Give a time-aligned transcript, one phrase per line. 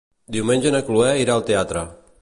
[0.35, 1.87] Diumenge na Chloé irà al teatre.